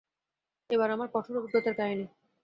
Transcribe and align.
এইবার 0.69 0.89
আমার 0.91 1.07
কঠোর 1.13 1.35
অভিজ্ঞতার 1.39 1.75
কাহিনী। 1.79 2.05